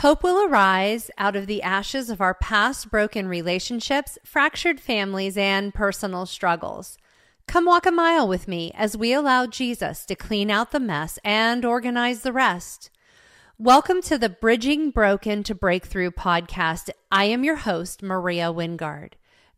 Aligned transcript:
Hope 0.00 0.22
will 0.22 0.48
arise 0.48 1.10
out 1.18 1.36
of 1.36 1.46
the 1.46 1.60
ashes 1.60 2.08
of 2.08 2.22
our 2.22 2.32
past 2.32 2.90
broken 2.90 3.28
relationships, 3.28 4.16
fractured 4.24 4.80
families, 4.80 5.36
and 5.36 5.74
personal 5.74 6.24
struggles. 6.24 6.96
Come 7.46 7.66
walk 7.66 7.84
a 7.84 7.90
mile 7.90 8.26
with 8.26 8.48
me 8.48 8.72
as 8.74 8.96
we 8.96 9.12
allow 9.12 9.46
Jesus 9.46 10.06
to 10.06 10.14
clean 10.14 10.50
out 10.50 10.70
the 10.70 10.80
mess 10.80 11.18
and 11.22 11.66
organize 11.66 12.22
the 12.22 12.32
rest. 12.32 12.88
Welcome 13.58 14.00
to 14.04 14.16
the 14.16 14.30
Bridging 14.30 14.90
Broken 14.90 15.42
to 15.42 15.54
Breakthrough 15.54 16.12
podcast. 16.12 16.88
I 17.12 17.24
am 17.24 17.44
your 17.44 17.56
host, 17.56 18.02
Maria 18.02 18.46
Wingard. 18.54 19.12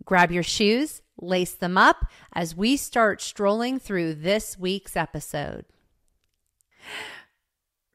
Grab 0.04 0.32
your 0.32 0.42
shoes, 0.42 1.02
lace 1.20 1.54
them 1.54 1.78
up 1.78 2.06
as 2.32 2.56
we 2.56 2.76
start 2.76 3.22
strolling 3.22 3.78
through 3.78 4.14
this 4.14 4.58
week's 4.58 4.96
episode. 4.96 5.66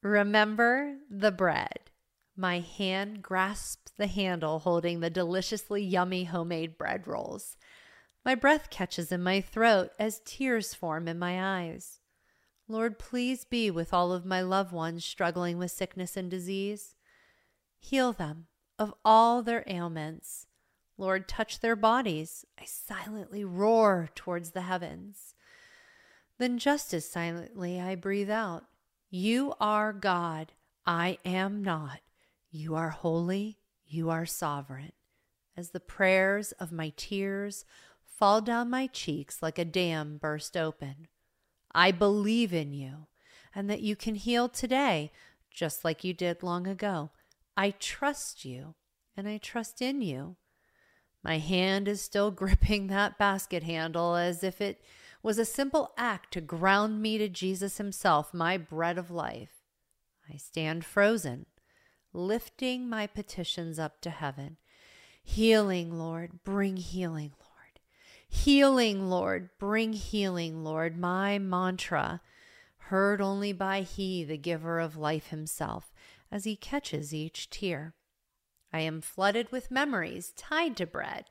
Remember 0.02 0.96
the 1.10 1.34
bread. 1.34 1.80
My 2.40 2.60
hand 2.60 3.24
grasps 3.24 3.92
the 3.98 4.06
handle 4.06 4.60
holding 4.60 5.00
the 5.00 5.10
deliciously 5.10 5.84
yummy 5.84 6.26
homemade 6.26 6.78
bread 6.78 7.08
rolls. 7.08 7.58
My 8.24 8.36
breath 8.36 8.70
catches 8.70 9.12
in 9.12 9.24
my 9.24 9.42
throat 9.42 9.90
as 9.98 10.22
tears 10.24 10.76
form 10.76 11.08
in 11.08 11.18
my 11.18 11.64
eyes. 11.64 12.00
Lord, 12.68 13.00
please 13.00 13.44
be 13.44 13.72
with 13.72 13.92
all 13.92 14.12
of 14.12 14.24
my 14.24 14.42
loved 14.42 14.72
ones 14.72 15.04
struggling 15.04 15.58
with 15.58 15.72
sickness 15.72 16.16
and 16.16 16.30
disease. 16.30 16.94
Heal 17.80 18.14
them 18.14 18.46
of 18.78 18.94
all 19.04 19.42
their 19.42 19.64
ailments. 19.66 20.46
Lord, 20.96 21.28
touch 21.28 21.60
their 21.60 21.76
bodies. 21.76 22.46
I 22.60 22.66
silently 22.66 23.44
roar 23.44 24.10
towards 24.14 24.52
the 24.52 24.62
heavens. 24.62 25.34
Then, 26.38 26.60
just 26.60 26.94
as 26.94 27.10
silently, 27.10 27.80
I 27.80 27.96
breathe 27.96 28.30
out 28.30 28.66
You 29.10 29.56
are 29.60 29.92
God. 29.92 30.52
I 30.86 31.18
am 31.26 31.64
not. 31.64 32.02
You 32.50 32.76
are 32.76 32.90
holy, 32.90 33.60
you 33.86 34.10
are 34.10 34.26
sovereign. 34.26 34.94
As 35.56 35.72
the 35.72 35.80
prayers 35.80 36.54
of 36.54 36.72
my 36.72 36.94
tears 36.96 37.66
fall 38.06 38.42
down 38.42 38.70
my 38.70 38.88
cheeks 38.88 39.42
like 39.42 39.60
a 39.60 39.66
dam 39.66 40.18
burst 40.18 40.56
open, 40.56 41.08
I 41.74 41.92
believe 41.92 42.54
in 42.54 42.74
you 42.74 43.08
and 43.54 43.70
that 43.70 43.82
you 43.82 43.96
can 43.96 44.16
heal 44.16 44.48
today 44.48 45.12
just 45.52 45.84
like 45.84 46.04
you 46.04 46.14
did 46.14 46.44
long 46.44 46.68
ago. 46.68 47.10
I 47.58 47.72
trust 47.72 48.46
you 48.46 48.76
and 49.16 49.28
I 49.28 49.40
trust 49.40 49.82
in 49.82 50.02
you. 50.02 50.38
My 51.24 51.40
hand 51.40 51.88
is 51.88 52.02
still 52.02 52.32
gripping 52.32 52.88
that 52.88 53.18
basket 53.18 53.64
handle 53.64 54.16
as 54.16 54.44
if 54.44 54.62
it 54.62 54.82
was 55.22 55.38
a 55.38 55.46
simple 55.46 55.92
act 55.98 56.32
to 56.34 56.42
ground 56.42 57.02
me 57.02 57.18
to 57.18 57.28
Jesus 57.28 57.78
Himself, 57.78 58.34
my 58.34 58.58
bread 58.58 58.98
of 58.98 59.12
life. 59.12 59.64
I 60.32 60.38
stand 60.38 60.86
frozen 60.86 61.48
lifting 62.14 62.90
my 62.90 63.08
petitions 63.08 63.80
up 63.80 64.02
to 64.02 64.10
heaven. 64.10 64.58
Healing, 65.24 65.98
Lord, 65.98 66.44
bring 66.44 66.78
healing, 66.78 67.34
Lord. 67.40 67.80
Healing, 68.30 69.10
Lord, 69.10 69.50
bring 69.60 69.94
healing, 69.94 70.64
Lord. 70.64 70.98
My 70.98 71.38
mantra, 71.38 72.22
heard 72.78 73.22
only 73.22 73.54
by 73.54 73.82
He, 73.82 74.24
the 74.24 74.38
giver 74.38 74.80
of 74.80 74.98
life 74.98 75.28
Himself, 75.28 75.92
as 76.32 76.46
He 76.46 76.56
catches 76.56 77.14
each 77.14 77.50
tear. 77.50 77.94
I 78.72 78.80
am 78.82 79.02
flooded 79.02 79.52
with 79.52 79.72
memories 79.72 80.34
tied 80.36 80.78
to 80.78 80.86
bread. 80.86 81.26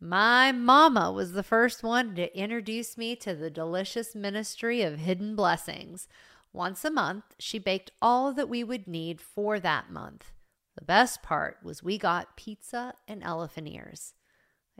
My 0.00 0.50
mama 0.50 1.12
was 1.12 1.32
the 1.32 1.42
first 1.42 1.82
one 1.82 2.14
to 2.14 2.36
introduce 2.36 2.96
me 2.96 3.14
to 3.16 3.34
the 3.34 3.50
delicious 3.50 4.14
ministry 4.14 4.82
of 4.82 4.98
hidden 4.98 5.36
blessings. 5.36 6.08
Once 6.52 6.84
a 6.84 6.90
month, 6.90 7.24
she 7.38 7.58
baked 7.58 7.90
all 8.02 8.32
that 8.32 8.48
we 8.48 8.64
would 8.64 8.88
need 8.88 9.20
for 9.20 9.60
that 9.60 9.90
month. 9.90 10.32
The 10.76 10.84
best 10.84 11.22
part 11.22 11.58
was 11.62 11.82
we 11.82 11.98
got 11.98 12.36
pizza 12.36 12.94
and 13.06 13.22
elephant 13.22 13.68
ears. 13.68 14.14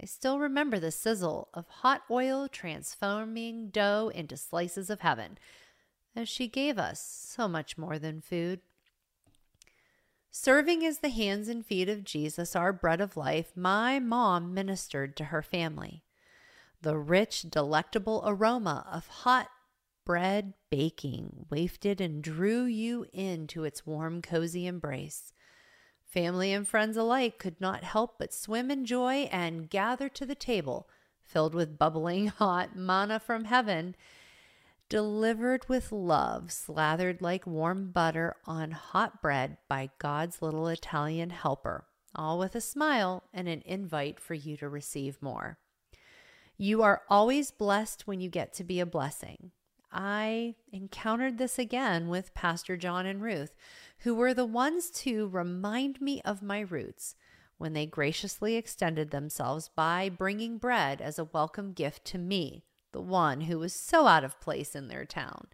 I 0.00 0.06
still 0.06 0.38
remember 0.38 0.78
the 0.78 0.90
sizzle 0.90 1.48
of 1.52 1.68
hot 1.68 2.02
oil 2.10 2.48
transforming 2.48 3.68
dough 3.68 4.10
into 4.14 4.36
slices 4.36 4.88
of 4.88 5.00
heaven, 5.00 5.38
as 6.16 6.28
she 6.28 6.48
gave 6.48 6.78
us 6.78 7.00
so 7.00 7.46
much 7.46 7.76
more 7.76 7.98
than 7.98 8.20
food. 8.20 8.60
Serving 10.30 10.84
as 10.84 10.98
the 10.98 11.10
hands 11.10 11.48
and 11.48 11.66
feet 11.66 11.88
of 11.88 12.04
Jesus, 12.04 12.56
our 12.56 12.72
bread 12.72 13.00
of 13.00 13.16
life, 13.16 13.52
my 13.56 13.98
mom 13.98 14.54
ministered 14.54 15.16
to 15.16 15.24
her 15.24 15.42
family. 15.42 16.04
The 16.82 16.96
rich, 16.96 17.42
delectable 17.42 18.22
aroma 18.24 18.86
of 18.90 19.06
hot 19.08 19.48
bread 20.10 20.54
baking 20.70 21.46
wafted 21.50 22.00
and 22.00 22.20
drew 22.20 22.64
you 22.64 23.06
into 23.12 23.62
its 23.62 23.86
warm, 23.86 24.20
cozy 24.20 24.66
embrace. 24.66 25.32
Family 26.04 26.52
and 26.52 26.66
friends 26.66 26.96
alike 26.96 27.38
could 27.38 27.60
not 27.60 27.84
help 27.84 28.18
but 28.18 28.34
swim 28.34 28.72
in 28.72 28.84
joy 28.84 29.28
and 29.30 29.70
gather 29.70 30.08
to 30.08 30.26
the 30.26 30.34
table 30.34 30.88
filled 31.22 31.54
with 31.54 31.78
bubbling 31.78 32.26
hot 32.38 32.74
manna 32.74 33.20
from 33.20 33.44
heaven, 33.44 33.94
delivered 34.88 35.68
with 35.68 35.92
love, 35.92 36.50
slathered 36.50 37.22
like 37.22 37.46
warm 37.46 37.92
butter 37.92 38.34
on 38.46 38.72
hot 38.72 39.22
bread 39.22 39.58
by 39.68 39.90
God's 40.00 40.42
little 40.42 40.66
Italian 40.66 41.30
helper, 41.30 41.84
all 42.16 42.36
with 42.36 42.56
a 42.56 42.60
smile 42.60 43.22
and 43.32 43.46
an 43.46 43.62
invite 43.64 44.18
for 44.18 44.34
you 44.34 44.56
to 44.56 44.68
receive 44.68 45.22
more. 45.22 45.56
You 46.58 46.82
are 46.82 47.02
always 47.08 47.52
blessed 47.52 48.08
when 48.08 48.20
you 48.20 48.28
get 48.28 48.52
to 48.54 48.64
be 48.64 48.80
a 48.80 48.86
blessing. 48.86 49.52
I 49.92 50.54
encountered 50.72 51.38
this 51.38 51.58
again 51.58 52.08
with 52.08 52.34
Pastor 52.34 52.76
John 52.76 53.06
and 53.06 53.20
Ruth, 53.20 53.54
who 54.00 54.14
were 54.14 54.32
the 54.32 54.46
ones 54.46 54.90
to 54.90 55.28
remind 55.28 56.00
me 56.00 56.22
of 56.22 56.42
my 56.42 56.60
roots 56.60 57.16
when 57.58 57.72
they 57.72 57.86
graciously 57.86 58.56
extended 58.56 59.10
themselves 59.10 59.68
by 59.68 60.08
bringing 60.08 60.58
bread 60.58 61.00
as 61.02 61.18
a 61.18 61.24
welcome 61.24 61.72
gift 61.72 62.04
to 62.06 62.18
me, 62.18 62.64
the 62.92 63.00
one 63.02 63.42
who 63.42 63.58
was 63.58 63.74
so 63.74 64.06
out 64.06 64.24
of 64.24 64.40
place 64.40 64.74
in 64.74 64.88
their 64.88 65.04
town. 65.04 65.48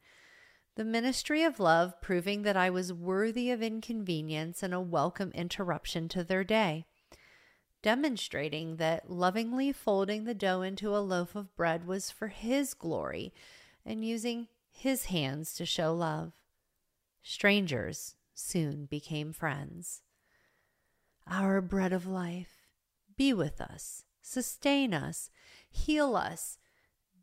The 0.76 0.84
ministry 0.84 1.42
of 1.42 1.58
love 1.58 2.00
proving 2.02 2.42
that 2.42 2.56
I 2.56 2.68
was 2.68 2.92
worthy 2.92 3.50
of 3.50 3.62
inconvenience 3.62 4.62
and 4.62 4.74
a 4.74 4.80
welcome 4.80 5.32
interruption 5.34 6.08
to 6.10 6.22
their 6.22 6.44
day. 6.44 6.84
Demonstrating 7.82 8.76
that 8.76 9.10
lovingly 9.10 9.72
folding 9.72 10.24
the 10.24 10.34
dough 10.34 10.60
into 10.60 10.94
a 10.94 10.98
loaf 10.98 11.34
of 11.34 11.56
bread 11.56 11.86
was 11.86 12.10
for 12.10 12.28
His 12.28 12.74
glory 12.74 13.32
and 13.86 14.04
using 14.04 14.48
his 14.70 15.06
hands 15.06 15.54
to 15.54 15.64
show 15.64 15.94
love. 15.94 16.32
Strangers 17.22 18.16
soon 18.34 18.86
became 18.86 19.32
friends. 19.32 20.02
Our 21.26 21.60
bread 21.60 21.92
of 21.92 22.06
life, 22.06 22.66
be 23.16 23.32
with 23.32 23.60
us, 23.60 24.04
sustain 24.20 24.92
us, 24.92 25.30
heal 25.70 26.16
us. 26.16 26.58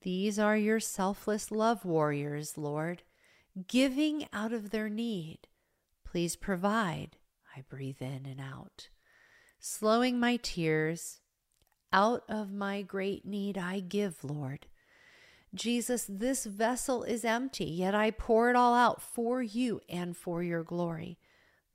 These 0.02 0.40
are 0.40 0.58
your 0.58 0.80
selfless 0.80 1.52
love 1.52 1.86
warriors, 1.86 2.58
Lord, 2.58 3.04
giving 3.68 4.28
out 4.34 4.52
of 4.52 4.72
their 4.72 4.90
need. 4.90 5.48
Please 6.06 6.36
provide. 6.36 7.18
I 7.56 7.62
breathe 7.62 8.02
in 8.02 8.26
and 8.26 8.42
out, 8.42 8.90
slowing 9.60 10.20
my 10.20 10.38
tears. 10.38 11.20
Out 11.92 12.24
of 12.28 12.52
my 12.52 12.82
great 12.82 13.26
need, 13.26 13.58
I 13.58 13.80
give, 13.80 14.24
Lord. 14.24 14.66
Jesus, 15.56 16.06
this 16.10 16.46
vessel 16.46 17.04
is 17.04 17.24
empty, 17.24 17.66
yet 17.66 17.94
I 17.94 18.10
pour 18.10 18.50
it 18.50 18.56
all 18.56 18.74
out 18.74 19.02
for 19.02 19.44
you 19.44 19.82
and 19.88 20.18
for 20.18 20.42
your 20.42 20.64
glory. 20.64 21.20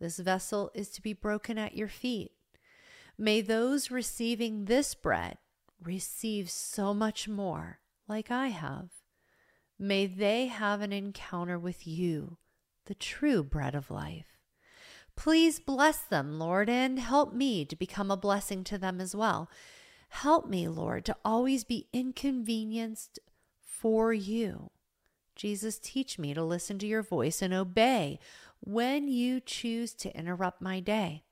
This 0.01 0.19
vessel 0.19 0.71
is 0.75 0.89
to 0.91 1.03
be 1.03 1.13
broken 1.13 1.59
at 1.59 1.77
your 1.77 1.89
feet. 1.89 2.33
May 3.17 3.41
those 3.41 3.91
receiving 3.91 4.65
this 4.65 4.95
bread 4.95 5.39
receive 5.83 6.51
so 6.51 6.93
much 6.93 7.29
more, 7.29 7.81
like 8.09 8.31
I 8.31 8.49
have. 8.49 8.89
May 9.79 10.07
they 10.07 10.47
have 10.47 10.81
an 10.81 10.93
encounter 10.93 11.59
with 11.59 11.87
you, 11.87 12.39
the 12.87 12.95
true 12.95 13.45
bread 13.45 13.77
of 13.77 13.91
life. 13.91 14.39
Please 15.15 15.61
bless 15.61 15.99
them, 15.99 16.39
Lord, 16.39 16.69
and 16.69 16.99
help 16.99 17.33
me 17.33 17.65
to 17.65 17.77
become 17.77 18.11
a 18.11 18.17
blessing 18.17 18.65
to 18.65 18.79
them 18.79 19.01
as 19.01 19.15
well. 19.15 19.49
Help 20.11 20.49
me, 20.49 20.69
Lord, 20.69 21.05
to 21.05 21.17
always 21.25 21.65
be 21.65 21.89
inconvenienced 21.93 23.19
for 23.81 24.13
you. 24.13 24.71
Jesus, 25.37 25.79
teach 25.79 26.19
me 26.19 26.35
to 26.35 26.43
listen 26.43 26.79
to 26.81 26.87
your 26.87 27.03
voice 27.03 27.41
and 27.41 27.55
obey 27.55 28.19
when 28.61 29.07
you 29.07 29.41
choose 29.41 29.95
to 29.95 30.17
interrupt 30.17 30.61
my 30.61 30.81
day. 30.81 31.23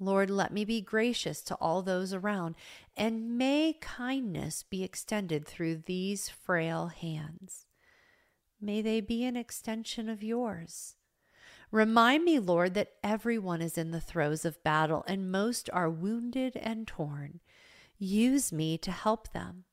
Lord, 0.00 0.30
let 0.30 0.52
me 0.52 0.64
be 0.64 0.80
gracious 0.80 1.42
to 1.42 1.54
all 1.56 1.82
those 1.82 2.12
around, 2.12 2.56
and 2.96 3.38
may 3.38 3.76
kindness 3.80 4.64
be 4.64 4.82
extended 4.82 5.46
through 5.46 5.82
these 5.86 6.28
frail 6.28 6.88
hands. 6.88 7.66
May 8.60 8.80
they 8.80 9.00
be 9.00 9.24
an 9.24 9.36
extension 9.36 10.08
of 10.08 10.22
yours. 10.22 10.96
Remind 11.70 12.24
me, 12.24 12.38
Lord, 12.38 12.74
that 12.74 12.92
everyone 13.02 13.62
is 13.62 13.78
in 13.78 13.92
the 13.92 14.00
throes 14.00 14.44
of 14.44 14.62
battle 14.62 15.04
and 15.06 15.30
most 15.30 15.70
are 15.72 15.90
wounded 15.90 16.56
and 16.56 16.86
torn. 16.86 17.40
Use 17.98 18.52
me 18.52 18.76
to 18.78 18.90
help 18.90 19.32
them. 19.32 19.64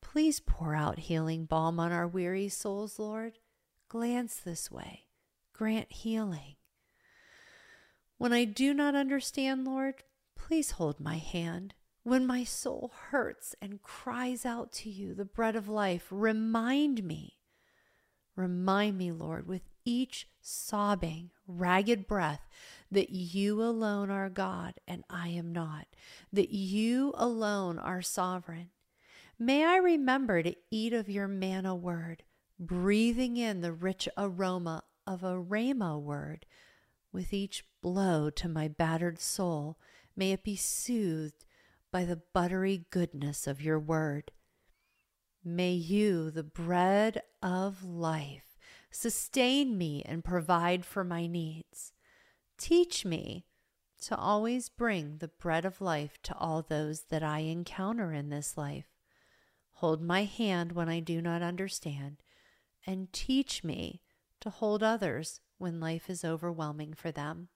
Please 0.00 0.40
pour 0.40 0.74
out 0.74 0.98
healing 0.98 1.44
balm 1.44 1.78
on 1.78 1.92
our 1.92 2.06
weary 2.06 2.48
souls, 2.48 2.98
Lord. 2.98 3.38
Glance 3.88 4.36
this 4.36 4.70
way. 4.70 5.06
Grant 5.52 5.92
healing. 5.92 6.56
When 8.16 8.32
I 8.32 8.44
do 8.44 8.74
not 8.74 8.94
understand, 8.94 9.64
Lord, 9.64 10.02
please 10.36 10.72
hold 10.72 10.98
my 10.98 11.16
hand. 11.16 11.74
When 12.02 12.26
my 12.26 12.42
soul 12.42 12.92
hurts 13.10 13.54
and 13.60 13.82
cries 13.82 14.46
out 14.46 14.72
to 14.72 14.90
you, 14.90 15.14
the 15.14 15.24
bread 15.24 15.56
of 15.56 15.68
life, 15.68 16.06
remind 16.10 17.04
me. 17.04 17.38
Remind 18.34 18.96
me, 18.96 19.12
Lord, 19.12 19.46
with 19.46 19.62
each 19.84 20.28
sobbing, 20.40 21.30
ragged 21.46 22.06
breath, 22.06 22.48
that 22.90 23.10
you 23.10 23.62
alone 23.62 24.10
are 24.10 24.28
God 24.28 24.74
and 24.86 25.04
I 25.10 25.28
am 25.28 25.52
not, 25.52 25.86
that 26.32 26.50
you 26.50 27.12
alone 27.16 27.78
are 27.78 28.02
sovereign. 28.02 28.70
May 29.38 29.64
I 29.64 29.76
remember 29.76 30.42
to 30.42 30.56
eat 30.70 30.92
of 30.92 31.08
your 31.08 31.28
manna 31.28 31.74
word, 31.74 32.24
breathing 32.58 33.36
in 33.36 33.60
the 33.60 33.72
rich 33.72 34.08
aroma 34.16 34.82
of 35.06 35.22
a 35.22 35.34
rhema 35.34 36.00
word 36.00 36.44
with 37.12 37.32
each 37.32 37.64
blow 37.80 38.30
to 38.30 38.48
my 38.48 38.66
battered 38.66 39.20
soul, 39.20 39.78
may 40.16 40.32
it 40.32 40.42
be 40.42 40.56
soothed 40.56 41.44
by 41.90 42.04
the 42.04 42.20
buttery 42.34 42.86
goodness 42.90 43.46
of 43.46 43.62
your 43.62 43.78
word. 43.78 44.32
May 45.44 45.72
you, 45.72 46.30
the 46.30 46.42
bread 46.42 47.22
of 47.40 47.84
life, 47.84 48.58
sustain 48.90 49.78
me 49.78 50.02
and 50.04 50.24
provide 50.24 50.84
for 50.84 51.04
my 51.04 51.26
needs. 51.26 51.92
Teach 52.58 53.04
me 53.04 53.46
to 54.02 54.16
always 54.16 54.68
bring 54.68 55.18
the 55.18 55.28
bread 55.28 55.64
of 55.64 55.80
life 55.80 56.18
to 56.24 56.36
all 56.36 56.62
those 56.62 57.02
that 57.02 57.22
I 57.22 57.40
encounter 57.40 58.12
in 58.12 58.30
this 58.30 58.56
life. 58.56 58.97
Hold 59.78 60.02
my 60.02 60.24
hand 60.24 60.72
when 60.72 60.88
I 60.88 60.98
do 60.98 61.22
not 61.22 61.40
understand, 61.40 62.16
and 62.84 63.12
teach 63.12 63.62
me 63.62 64.02
to 64.40 64.50
hold 64.50 64.82
others 64.82 65.40
when 65.56 65.78
life 65.78 66.10
is 66.10 66.24
overwhelming 66.24 66.94
for 66.94 67.12
them. 67.12 67.46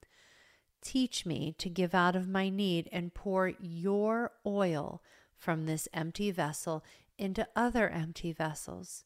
Teach 0.80 1.26
me 1.26 1.56
to 1.58 1.69
give 1.69 1.96
out 1.96 2.14
of 2.14 2.28
my 2.28 2.48
need 2.48 2.88
and 2.92 3.12
pour 3.12 3.48
your 3.58 4.30
oil 4.46 5.02
from 5.36 5.66
this 5.66 5.88
empty 5.92 6.30
vessel 6.30 6.84
into 7.19 7.48
other 7.56 7.88
empty 7.88 8.32
vessels. 8.32 9.04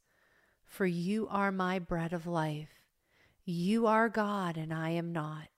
For 0.67 0.85
you 0.85 1.27
are 1.31 1.51
my 1.51 1.79
bread 1.79 2.13
of 2.13 2.27
life. 2.27 2.83
You 3.47 3.87
are 3.87 4.11
God, 4.11 4.59
and 4.59 4.75
I 4.75 4.91
am 4.91 5.11
not. 5.11 5.49